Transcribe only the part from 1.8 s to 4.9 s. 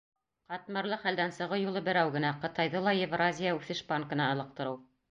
берәү генә: Ҡытайҙы ла Евразия үҫеш банкына ылыҡтырыу.